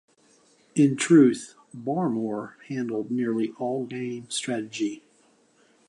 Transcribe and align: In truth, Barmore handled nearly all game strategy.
In 0.73 0.95
truth, 0.95 1.53
Barmore 1.77 2.53
handled 2.69 3.11
nearly 3.11 3.53
all 3.59 3.85
game 3.85 4.31
strategy. 4.31 5.03